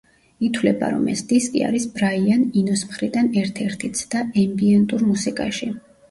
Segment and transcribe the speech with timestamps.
[0.45, 5.69] ითვლება, რომ ეს დისკი არის ბრაიან ინოს მხრიდან ერთ-ერთი ცდა ემბიენტურ მუსიკაში.